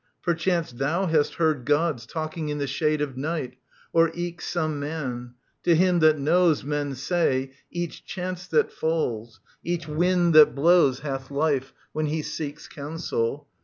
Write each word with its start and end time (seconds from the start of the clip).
Perchance 0.23 0.71
thou 0.71 1.05
hast 1.05 1.35
heard 1.35 1.63
Gods 1.63 2.07
talking 2.07 2.49
in 2.49 2.57
the 2.57 2.65
shade 2.65 3.01
Of 3.01 3.15
night, 3.17 3.57
or 3.93 4.09
eke 4.15 4.41
some 4.41 4.79
man: 4.79 5.35
to 5.61 5.75
him 5.75 5.99
that 5.99 6.17
knows. 6.17 6.63
Men 6.63 6.95
say, 6.95 7.51
each 7.69 8.03
chance 8.03 8.47
that 8.47 8.71
falls, 8.71 9.41
each 9.63 9.87
wind 9.87 10.33
that 10.33 10.55
blows 10.55 11.01
Hath 11.01 11.29
life, 11.29 11.71
when 11.93 12.07
he 12.07 12.23
seeks 12.23 12.67
counsel. 12.67 13.47